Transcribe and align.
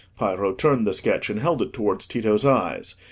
Piero 0.17 0.51
turned 0.51 0.87
the 0.87 0.93
sketch, 0.93 1.29
and 1.29 1.39
held 1.39 1.61
it 1.61 1.73
towards 1.73 2.07
Tito's 2.07 2.43
eyes. 2.43 2.95